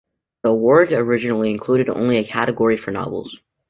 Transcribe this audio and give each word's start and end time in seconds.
The 0.41 0.49
award 0.49 0.93
originally 0.93 1.51
included 1.51 1.87
only 1.87 2.17
a 2.17 2.23
category 2.23 2.75
for 2.75 2.89
novels. 2.89 3.39